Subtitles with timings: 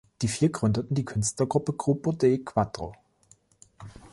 [0.23, 2.95] Die vier gründeten die Künstlergruppe “"Gruppo dei Quattro"”.